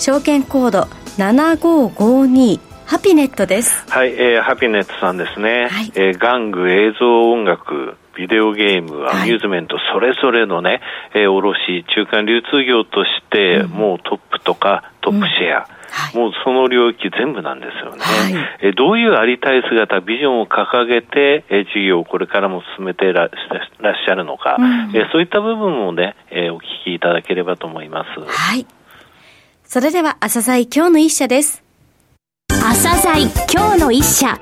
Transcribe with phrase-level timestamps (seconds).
[0.00, 3.84] 証券コード7552ハピネットです。
[3.90, 5.68] はい、えー、ハピネットさんですね。
[5.68, 10.80] はい、えー、玩具、映像、音楽、ビデオゲーム、アミューズメント、はい、それぞれのね、
[11.14, 18.02] えー、卸、中間流通業として、うん、もうトップとかトップシェア、うんはい、もうその領域全部なんですよね。
[18.02, 28.20] はい、えどういうありたい姿、ビジョンを掲げて、え事業をこれからも進めてらっしゃるのか、うん、えそういった部分もね、えお聞きいただければと思います。
[28.20, 28.66] はい。
[29.72, 31.62] それでは、朝鮮今日の一社です。
[32.48, 34.36] 朝鮮今日の一社。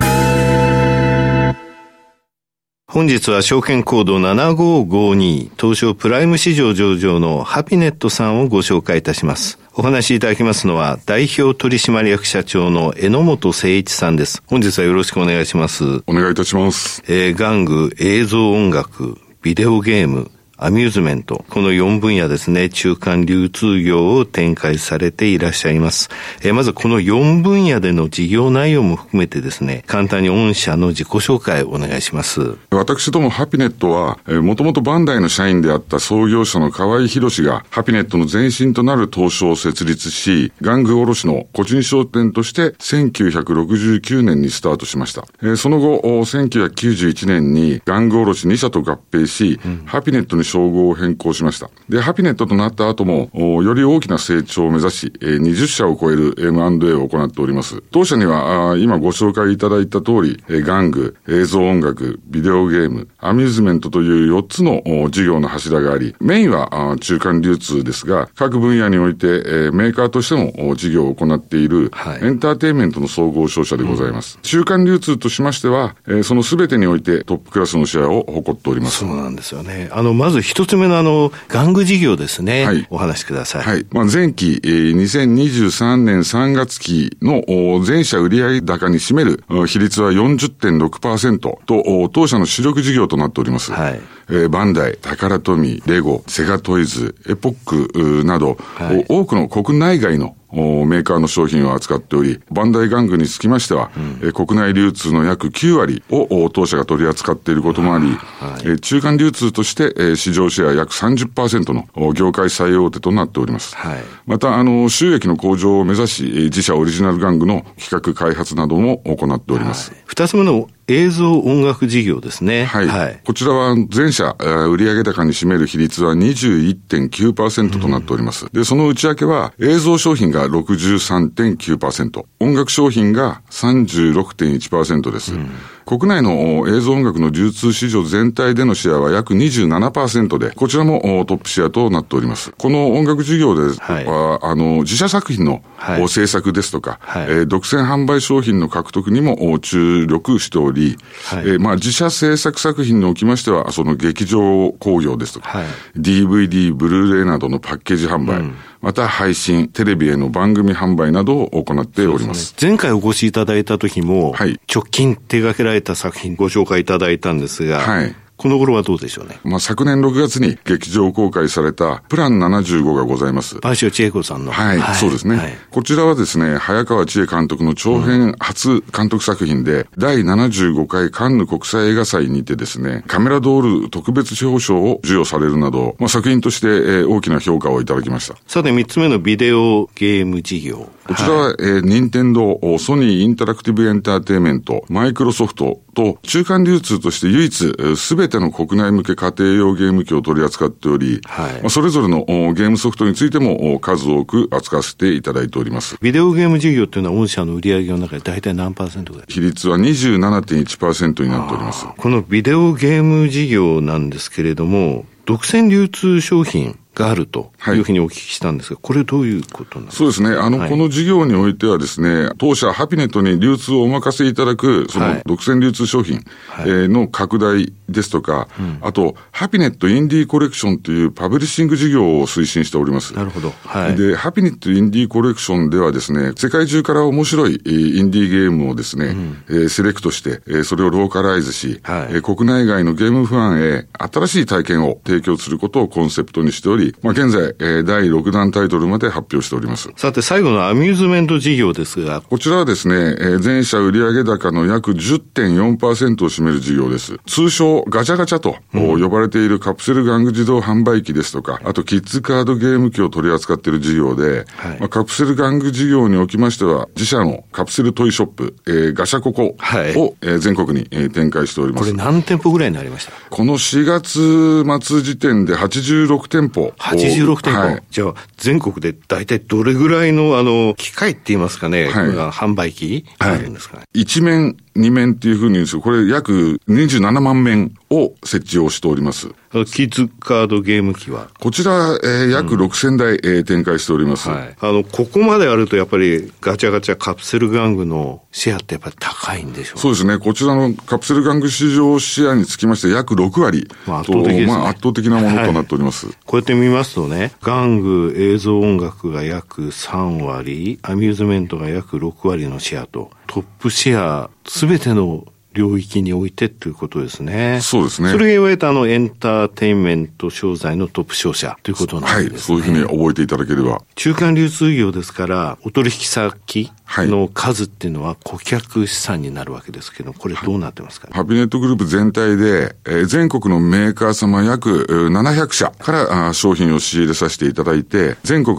[2.90, 9.58] 本日は証券コード7552東証プライム市場上場のハピネットさんをご紹介いたします。
[9.74, 14.42] お話しいただきますのは代表取締役社長の榎本誠一さんです。
[14.46, 15.84] 本日はよろしくお願いします。
[16.06, 17.02] お願いいたします。
[17.06, 26.08] えー、玩具、映像音楽、ビデオゲーム、アミューズメント、この4分野ですね、中間流通業を展開されていらっしゃいます。
[26.42, 32.56] えー、まずこの4分野での事業内容も含めてですね、簡単に御社の自己紹介をお願いします。
[32.72, 45.24] 私どもハピネットは、えー、もともとバンダイの社員であった創業者の河合博が、ハピネットの前身となる東証を設立し、玩具卸の個人商店として1969年にスタートしました。
[45.40, 51.70] えー、その後、1991年に玩具卸2社と合併し、うん、ハピネットに称号を変更しました。
[51.88, 53.30] で、ハピネットとなった後も、
[53.62, 57.82] より大きな成長を目指し、20社を超える M&A を行っております。
[57.90, 69.26] 当社には、今ご紹介いただいた通り、玩具、映像音楽、ビデオゲーム、アミューズメントという4つの事業の柱があり、メインは中間流通ですが、各分野において
[69.72, 71.90] メーカーとしても事業を行っている、
[72.22, 74.38] エンターテインメントの総合商社でございます。
[74.42, 78.98] 中間流通としましては、その全てにおいてトップクラスのシェアを誇っております。
[78.98, 79.88] そうなんですよね。
[79.92, 82.64] あの、まずず一つ目のあの、玩具事業ですね。
[82.64, 82.86] はい。
[82.90, 83.62] お話しください。
[83.62, 83.86] はい。
[83.90, 87.44] まあ、前期、えー、2023年3月期の
[87.84, 93.72] 全社売上高に占める比率は40.6%と、当社の主力事業となっております。
[93.72, 94.00] はい。
[94.30, 103.90] えー、バンダイ、タカラトミー、レゴ、セガトイズ、エポックなど、はい、多くの国内外のメーカーの商品を扱っており、バンダイ玩具につきましては、
[104.22, 113.76] うん、国内流通の約9割を当社が取り扱っていることもあり、はい、中間流通として市場シェア約30%の業界最大手となっております。
[113.76, 119.92] はい、また、あの、収益の向上を目指し、自社オリジナル玩具の企画開発なども行っております。
[120.06, 122.64] 二、はい、つ目の映像音楽事業ですね。
[122.64, 122.88] はい。
[122.88, 128.46] はい、こちらは全社売上高に占める比率は21.9%となっております。
[128.46, 135.34] うん、で、その内訳は映像商品が63.9%、音楽商品が36.1%です。
[135.34, 135.50] うん
[135.88, 142.52] 国内の映像音楽の流通市場全体でのシェアは約27%で、こちらもトップシェアとなっております。
[142.58, 144.06] この音楽事業では、はい、
[144.42, 150.77] あの、自社作品の、はい、制作ですとか、はい、えー、独占販売商品の獲得にも注力しており、
[151.24, 155.66] はい、えー、まあ、自社制作作品におきましては、その劇場興行ですとか、はい、
[155.96, 158.54] DVD、ブルーレイなどのパッケージ販売、うん。
[158.80, 162.54] また配信、テレビへの番組販売などを行っております。
[162.54, 169.40] すね、前回お越しいただいた時も、はい、直近手掛けられた作品ご紹介いただいたんですが、はい、この頃はどうでしょうね？
[169.42, 173.58] まあ、昨年6月に劇場公開されたプラン75がございます。
[173.60, 174.52] パンシオ千恵子さんの。
[174.52, 188.36] はい、はい、そうですね、はい、こちらはですね、早川千恵監督の長編初監督作品で、うん、第75回カンヌ国際映画祭にてですね、カメラドール特別表彰を授与されるなど、まあ、作品として、えー、大きな評価をいただきました。
[188.46, 190.88] さて、3つ目のビデオゲーム事業。
[191.08, 205.98] こちらは、はい、えー、任天堂、ソニーインタラクティブエンターテイメント、マイクロソフトと中間流通として唯一、すべての国内向け家庭用ゲーム機を取り扱っており、はい、まあ、それぞれのゲームソフトについても数多く扱わせていただいております。
[206.00, 209.32] ビデオゲーム事業っていうのは御社の売上の中で大体何パーセントぐらい？
[209.32, 211.86] 比率は27.1%になっております。
[211.96, 219.98] このビデオゲーム事業なんですけれども、独占流通商品があるというふうにお聞きしたんですが、はい、これどういうことなんですか？
[219.98, 220.30] そうですね。
[220.36, 226.24] あの、はい、この事業においてはですね、当社ハピネットに流通をお任せいただく、その独占流通商品
[226.66, 228.48] の拡大ですとか、
[228.80, 233.14] あと、ハピネットインディーコレクションというパブリッシング事業を推進しております。
[233.14, 233.52] なるほど。
[233.64, 233.96] はい。
[233.96, 241.80] で、ハピネットインディーコレクションではですね、世界中から面白いインディーゲームをですね、うん、えー、セレクトして、えー、それをローカライズし、
[242.22, 249.90] 国内外のゲームファンへ新しい体験を提供することをコンセプトにしており、まあ、現在、えー、第6弾タイトルまで発表しております。
[249.96, 252.20] さて、最後のアミューズメント事業ですが。
[252.20, 257.18] こちらはですね、えー、全社売上高の約10.4%を占める事業です。
[257.26, 271.90] 通称ガチャガチャと、呼ばれているカプセル玩具自動販売機ですとか、あとキッズカードゲーム機を取り扱っている事業で、はい、まあ、カプセル玩具事業におきましては、自社のカプセルトイショップ、えー、ガシャココを、はい、えー、全国に、えー、展開しております。
[271.90, 273.12] これ何店舗ぐらいになりました？
[273.30, 276.72] この4月末時点で86店舗。
[276.78, 283.84] 86店舗、はい、じゃあ、全国で大体どれぐらいの、あの、機械って言いますかね、はい、販売機あるんですかね。
[283.92, 285.82] 一面2面っていうふうに言うんですよ。
[285.82, 289.28] これ約27万面を設置をしております。
[289.50, 291.28] キッズカードゲーム機は？
[291.40, 291.72] こちら、
[292.04, 294.28] えー、約6000台、うん、えー、展開しております。
[294.28, 294.56] はい。
[294.60, 300.18] あの、ここまであるとやっぱりガチャガチャカプセル玩具のシェアってやっぱり高いんでしょうそうですね。
[300.18, 306.06] こちらのカプセル玩具市場シェアにつきまして約6割まあ圧倒的ね、まあ圧倒的なものとなっております。
[306.06, 317.60] はい、こうやって見ますとね、玩具映像音楽が約3割、アミューズメントが約6割のシェアと、トップシェアすべての領域においてということですね。
[317.62, 318.10] そうですね。
[318.10, 322.30] それが言われたあのエンターテインメント商材のトップ商社ということなんですね。
[322.30, 323.82] はい、そういうふうに覚えていただければ。
[323.94, 338.58] 中間流通業ですから、お取引先の数っていうのは顧客資産になるわけですけど、これどうなってますか、ね、ハピネットグループ全体で、えー、全国のメーカー様約700社から商品を仕入れさせていただいて、全国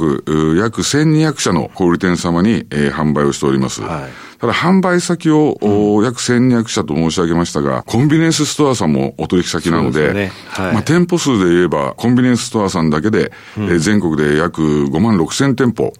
[0.58, 3.82] 約1200社の小売店様に、えー、販売をしております。
[3.82, 4.30] はい。
[4.40, 10.32] ただ販売先を、うん、約1200社と申し上げましたが、コンビニエンスストアさんもお取引先なので、でね。
[10.48, 15.94] はい、まあ、店舗数で言えば、コンビニエンスストアさんだけで、うん、えー、全国で約5万6千店舗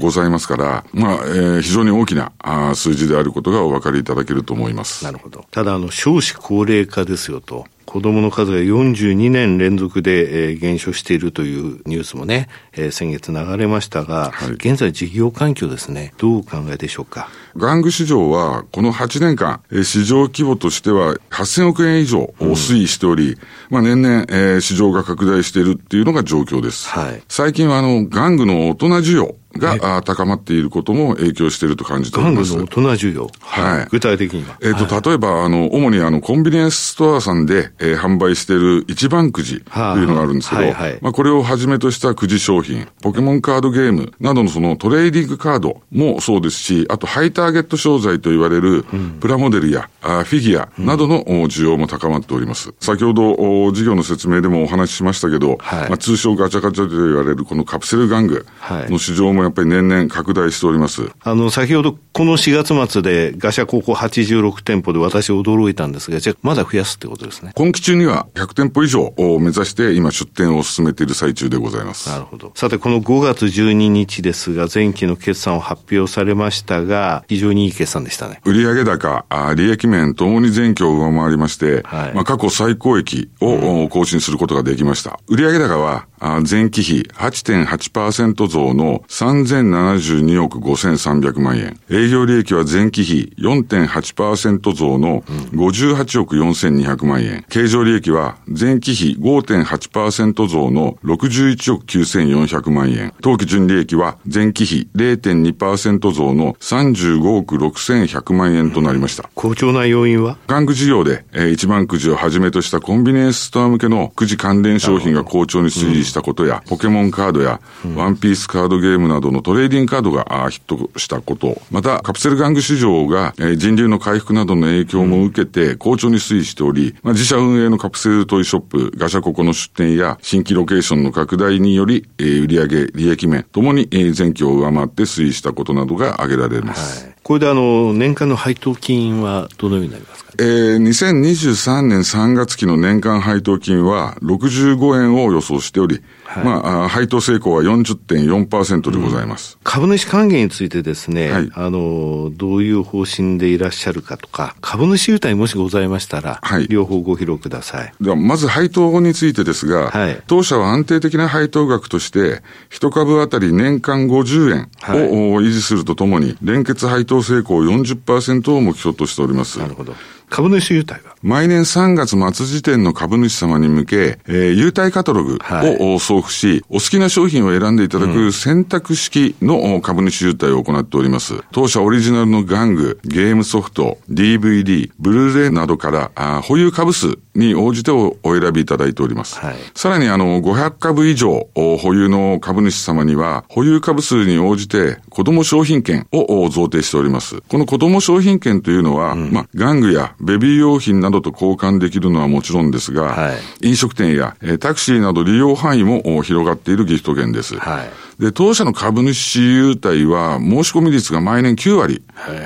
[0.00, 5.04] ございますから、はい、まあ、えー、非常に大きなあ数字であることがお分かりいただけると思います。
[5.04, 5.44] なるほど。
[5.50, 7.66] ただ、あの、少子高齢化ですよと。
[7.84, 17.30] 子供の数が42年連続で、えー、減少しているというニュースもね、えー、先月流れましたが、はい、現在事業環境ですね、どうお考えでしょうか？
[17.56, 23.38] 玩具市場は、この8年間、えー、市場規模としては8000億円以上推移しており、うん、
[23.70, 26.90] まあ年々、えー、市場が拡大しているっていうのが状況です。
[26.90, 32.56] はい、最近はあの、玩具の大人需要、が高まっていることも影響していると感じております。
[32.56, 33.30] の大人需要。
[33.40, 33.88] はい。
[33.90, 34.58] 具体的には。
[34.62, 48.84] えっ、ー、と、例えば、あの、主にあの、コンビニエンスストアさんで、えー、販売している一番くじというのがあるんですけど、はいはい、まあ、これをはじめとしたくじ商品、ポケモンカードゲームなどのそのトレーディングカードもそうですし、あとハイターゲット商材と言われる、
[49.20, 52.72] プラモデルや、あフィギュアなどの需要も高まっております。
[52.80, 58.46] 先ほど、事業の説明でもお話ししましたけど、はい、まあ、通称ガチャガチャと言われるこのカプセル玩具
[58.90, 61.10] の市場もやっぱり年々拡大しております。
[61.22, 67.52] あの、先ほどこの4月末でガシャ高校86店舗で私驚いたんですが、じゃまだ増やすってことですね。
[67.54, 72.10] 今期中には100店舗以上を目指して今出店を進めている最中でございます。
[72.10, 72.52] なるほど。
[72.54, 78.40] さて、この5月12日ですが、前期の決算を発表されましたが、非常にいい決算でしたね。
[78.44, 79.24] 売上高、
[79.56, 85.18] 利益面ともに前期を上回りまして、はい、まあ過去最高益を更新することができました。
[85.28, 86.06] 売上高は
[86.48, 89.04] 前期比8.8%増の
[89.42, 91.78] 3072億5300万円。
[91.90, 97.44] 営業利益は前期比4.8%増の58億4200万円。
[97.48, 103.12] 経常利益は前期比5.8%増の61億9400万円。
[103.20, 109.28] 当期純利益は前期比0.2%増の35億6100万円となりました。
[109.34, 110.36] 好調な要因は？
[110.46, 117.60] 玩具事業で、えー、一番くじをはじめとしたコンビニエンスストア向けのくじ関連商品が好調に推移したことや、ポケモンカードや、
[117.96, 137.04] ワンピースカードゲームなどのトレーディングカードがヒットしたこと、またカプセル玩具市場が人流の回復などの影響も受けて好調に推移しており、まあ、自社運営のカプセルトイショップ、ガシャココの出店や新規ロケーションの拡大により、売上利益面ともに前期を上回って推移したことなどが挙げられます。
[137.06, 140.32] はい、これであの、年間の配当金はどのようになりますか？
[140.40, 157.92] えー、2023年3月期の年間配当金は65円を予想しており、はい、まあ、配当成功は40.4%でございます、うん、株主還元についてですね、はい、あの、どういう方針でいらっしゃるかとか、株主優待もしございましたら、はい、両方ご披露ください。
[157.98, 169.58] では、まず配当についてですが、はい、当社は安定的な配当額として、一株当たり年間50円を維持するとともに、連結配当成功40%を目標としております。
[169.60, 169.94] なるほど。
[170.30, 173.96] 株主優待は毎年3月末時点の株主様に向け、
[174.28, 175.38] えー、優待カタログ
[175.80, 181.42] を送付し、はい、お好きな商品を選んでいただく選択式の株主優待を行っております。
[181.50, 189.38] 当社オリジナルの玩具、ゲームソフト、DVD、ブルーレイなどからあ保有株数に応じてお選びいただいております。
[189.38, 197.40] はい、さらにあの、500株以上保有の株主様には、保有株数に応じて子供商品券を贈呈しております。
[197.48, 207.56] この子供商品券というのは、うん、まあ、玩具やベビー用品などと交換できるのはもちろんですが、はい、飲食店や、えタクシーなど利用範囲も広がっているギフト券です。
[207.56, 212.02] はいで、当社の株主優待は申し込み率が毎年9割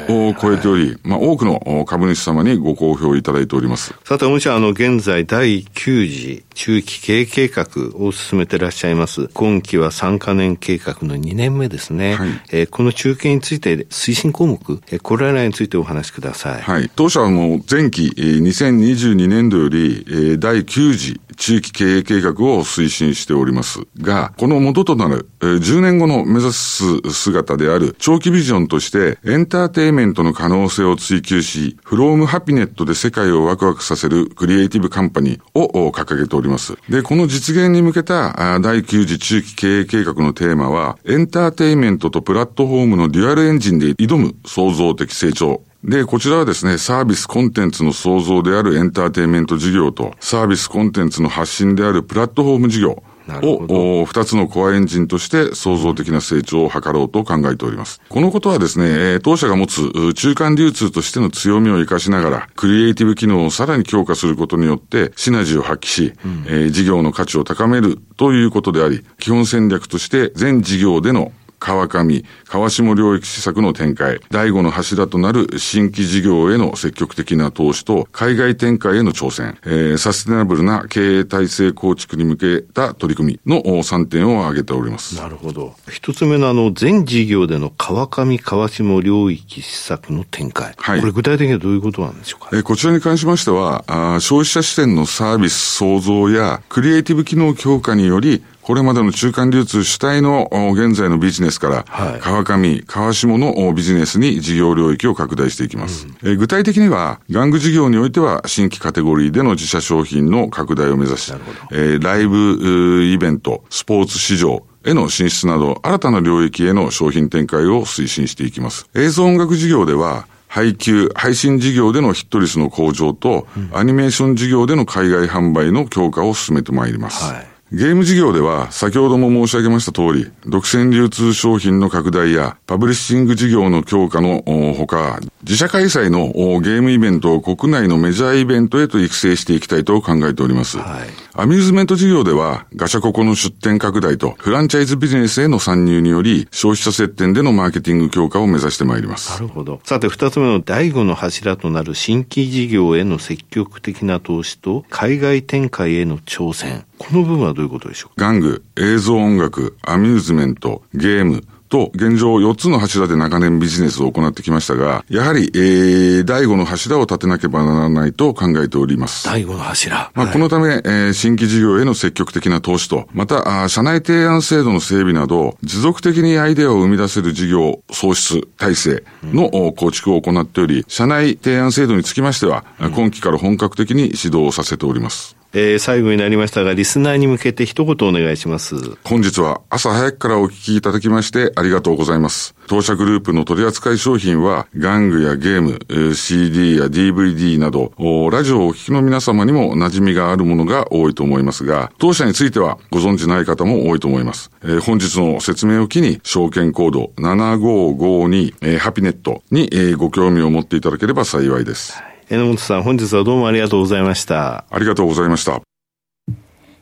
[0.09, 3.95] を超えており、まあ多くの株主様にご好評いただいております。
[4.05, 9.29] さて、もしあの、現在第9次中期経営計画を進めていらっしゃいます。
[9.33, 12.17] 今期は3カ年計画の2年目ですね。
[12.17, 16.61] はい、えー、この中継について推進項目、えー、これらについてお話しください。
[16.61, 16.91] はい。
[16.95, 20.05] 当社はもう前期、2022年度より、
[20.39, 36.77] 第9次地域経営計画を推進しておりますが、この元となる、10年後の目指す姿である長期ビジョンとして、エンターテイメントの可能性を追求し、フロームハピネットで世界をワクワクさせるクリエイティブカンパニーを掲げております。
[36.89, 58.01] で、この実現に向けた第9次中期経営計画のテーマは、エンターテイメントとプラットフォームのデュアルエンジンで挑む創造的成長で、こちらはですね、サービスコンテンツの創造であるエンターテインメント事業と、サービスコンテンツの発信であるプラットフォーム事業、を二つのコアエンジンとして創造的な成長を図ろうと考えております。
[58.09, 71.33] このことはですね、当社が持つ中間流通としての強みを活かしながら、クリエイティブ機能をさらに強化することによって、シナジーを発揮し、うん、えー、事業の価値を高めるということであり、基本戦略として全事業での
[71.63, 85.15] 川上、川下領域施策の展開、第五の柱となる新規事業への積極的な投資と、海外展開への挑戦、えー、サステナブルな経営体制構築に向けた取り組みの3点を挙げております。
[85.15, 85.77] なるほど。
[85.89, 90.75] 一つ目のあの、全事業での川上、川下領域施策の展開。
[90.77, 91.01] はい。
[91.01, 106.07] これ具体的にはどういうことなんでしょうか、えー、こちらに関しましてはあ、消費者視点のサービス創造や、クリエイティブ機能強化により、これまでの中間流通主体の現在のビジネスから、はい、川上、川下のビジネスに事業領域を拡大していきます。
[106.07, 111.33] うん、え具体的には、玩具事業においては新規カテゴリーでの自社商品の拡大を目指し、
[111.73, 118.89] えー、ライブイベント、スポーツ市場、への進出など、新たな領域への商品展開を推進していきます。
[118.95, 127.25] 映像音楽事業では、配給、配信事業でのヒット率の向上と、うん、アニメーション事業での海外販売の強化を進めてまいります。
[127.25, 134.43] はいゲーム事業では、先ほども申し上げました通り、独占流通商品の拡大や、パブリッシング事業の強化の
[134.77, 140.77] ほか、自社開催のゲームイベントを国内のメジャーイベントへと育成していきたいと考えております。
[140.77, 149.33] はい、アミューズメント事業では、ガシャココの出店拡大と、フランチャイズビジネスへの参入により、消費者接点でのマーケティング強化を目指してまいります。
[149.33, 149.81] なるほど。
[149.85, 156.85] さて、二つ目の第五の柱となる新規事業への積極的な投資と、海外展開への挑戦。
[157.03, 169.25] この部分はどういうことでしょう玩具、映像音楽、アミューズメント、ゲーム、と、現状4つの柱で長年ビジネスを行ってきましたが、やはり、えー、第5の柱を立てなければならないと考えております。
[169.25, 170.13] 第5の柱。
[170.15, 185.42] まあ、はい、このため、えー、新規事業への積極的な投資と、また、あ社内提案制度の整備など、持続的にアイデアを生み出せる事業創出体制の構築を行っており、社内提案制度につきましては、うん、今期から本格的に指導をさせております。
[185.55, 188.75] えー、最後になりましたが、リスナーに向けて一言お願いします。
[189.05, 192.55] 本日は朝早くからお聞きいただきましてありがとうございます。
[192.69, 197.93] 当社グループの取扱い商品は、玩具やゲーム、CD や DVD など、
[198.31, 204.51] ラジオをお聞きの皆様にも馴染みがあるものが多いと思いますが、当社についてはご存知ない方も多いと思います。
[204.63, 212.03] えー、本日の説明を機に、証券コード7552、えー、ハピネットに、えー、ご興味を持っていただければ幸いです。
[212.33, 214.65] 榎本さん、本日はどうもありがとうございました。
[214.71, 215.61] ありがとうございました。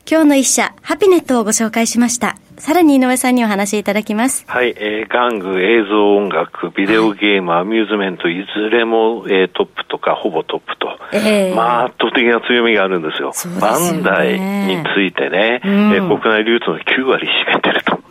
[0.09, 2.37] 今日の一社、ハピネットをご紹介しました。
[2.61, 4.45] さらに井上さんにお話しいただきます。
[4.47, 13.33] はい、えー、玩具、映像、音楽、ビデオゲーム、はい、アミューズメント、いずれも、えー、トップとか、ほぼトップと、えー、まあ、圧倒的な強みがあるんですよ。
[13.33, 18.01] すよバンダイについてね、うん、えー、国内流通の9割占めてると。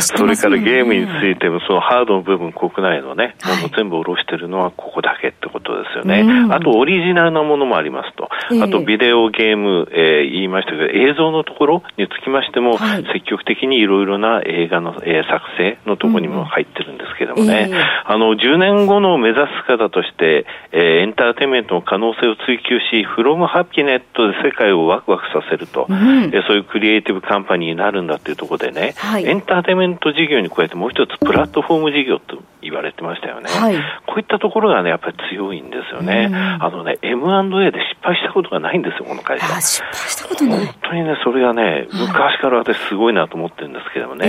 [0.00, 6.22] それからゲームについても、そのハードの部分、国内のね、はい、もの全部下ろしてるのはここだけってことですよね。
[6.22, 8.28] うん、あと、オリジナルなものもありますと。
[8.62, 33.50] あと、ビデオゲーム、えー、言いましたけど、映像のところにつきましても、はい、積極的にいろいろな映画の、えー、作成のところにも入ってるんですけどもね、うんあの、10年後の目指す方として、えー、エンターテインメントの可能性を追求し、フロムハッピネットで世界をワクワクさせると、うん、えー、そういうクリエイティブカンパニーになるんだっていうところでね、はい、エンターテインメント事業に加えてもう一つプラットフォーム事業と言われてましたよね。
[33.50, 36.30] はい、こういったところがね、やっぱり強いんですよね。
[36.32, 39.46] あのね、M&A で失敗したことがないんですよ、この会社。
[39.60, 40.66] 失敗したことない。
[40.66, 44.26] 本当にね、それがね、昔から私すごいなと思ってるんですけどもね、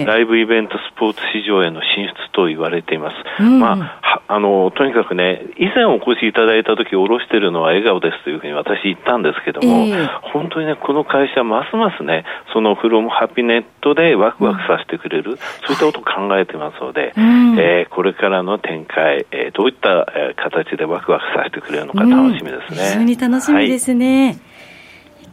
[0.00, 3.42] えー、ライブイベントスポーツ市場への進出と言われています。
[3.42, 22.82] うん、まあ、あの、とにかくね、以前お越しいただいた時、おろしてるのは笑顔ですというふうに私言ったんですけども、えー、本当にね、この会社、ますますね、そのフロムハピネットでワクワクさせてくれる、うん、そういったことを考えてますので、うん、えー、これからの展開、えー、どういった、え形でワクワクさせてくれるのか楽しみですね。
[22.84, 24.26] 非常に楽しみですね。
[24.26, 24.52] はい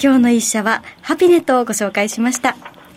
[0.02, 2.56] 今日の一社はハピネットをご紹介しました。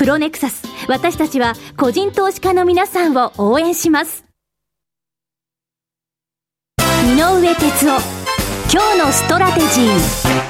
[0.00, 0.62] プロネクサス。
[0.88, 4.24] 私たちは個人投資家の皆さんを応援します。
[6.78, 8.00] 井上哲夫。
[8.72, 10.49] 今日のストラテジー。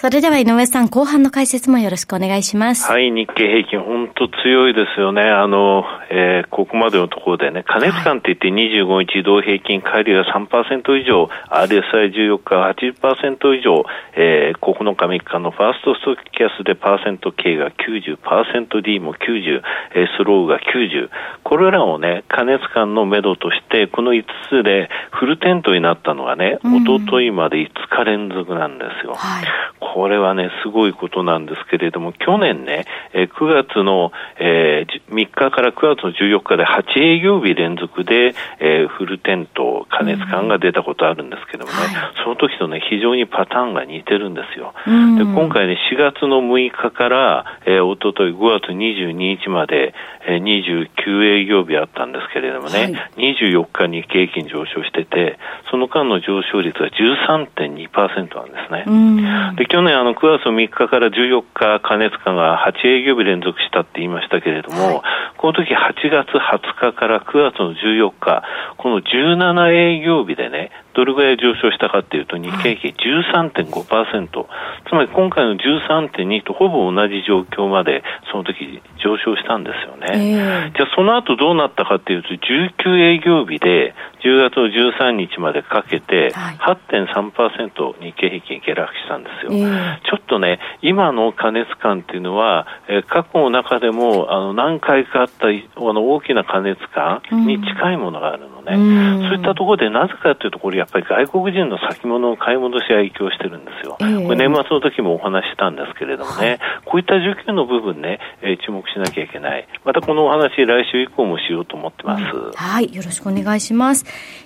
[0.00, 2.90] それでは井上さん、後半の解説もよろしくお願いします。
[2.90, 5.20] はい、日経平均、本当強いですよね。
[5.20, 13.84] あの、えー、ここまでのところでね、加熱感って言って25日移動平均乖離が3%以上、RSI14 日80%以上、
[14.16, 19.60] えー、9日3日のファーストストキャスでパーセント K が90%、D も90、
[19.96, 21.10] えー、スローが90。
[21.44, 29.12] これらをね、加熱感の目処として、この5つでフルテントになったのがね、おとといまで5日連続なんですよ。
[29.12, 29.44] はい
[29.92, 41.78] これはね、すごいことなんですけれども、去年ね、えー、9月の、えー、3日から9月の14日で8営業日連続で、えー、フルテント、加熱感が出たことあるんですけどもね、
[42.22, 44.74] その時とね、非常にパターンが似てるんですよ。
[44.86, 49.92] で今回ね、4月の6日から、えー、おととい5月22日まで、
[50.26, 55.38] えー、29営業日あったんですけれどもね、はい、24日に平均上昇してて、
[55.70, 59.56] その間の上昇率は13.2%なんですね。
[59.56, 65.02] で去年あの9月3日から14日、加熱感が8営業日連続したって言いましたけれども、はい、
[65.38, 68.42] この時8月20日から9月の14日、
[68.76, 74.46] この17営業日でね、どれぐらい上昇したかっていうと、日経平均13.5%、
[74.88, 80.06] つまり今回の13.2とほぼ同じ状況まで、その時上昇したんですよね。
[80.12, 89.52] えー、じゃあその後どうなったかっていうと、19営業日で、10月の13日までかけて、8.3%日経平均下落したんですよ。
[89.52, 95.52] えー、ちょっとね、今の過熱感っていうのは、えー、過去の中でもあの何回かあったあ
[95.92, 98.48] の大きな過熱感に近いものがあるの。
[98.48, 103.96] ね、うん、そういったところでなぜかというと、これやっぱり外国人の先物の買い戻しが影響してるんですよ。
[104.00, 109.66] えー、これ年末の時もお話ししたんですけれどもね、はい、こういった需給の部分ね、えー、注目しなきゃいけない。
[109.84, 112.22] またこのお話、来週以降もしようと思ってます。
[112.36, 114.04] うん、はい、よろしくお願いします。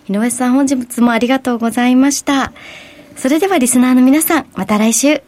[0.08, 2.52] 井上さん、本日もありがとうございました。
[3.16, 5.22] それではリスナーの皆さん、また来週。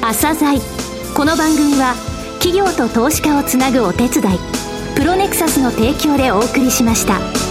[0.00, 0.58] 朝鮮
[1.14, 1.94] この番組は
[2.40, 4.57] 企業と投資家をつなぐお手伝い
[4.96, 7.47] プロネクサスの提供でお送りしました。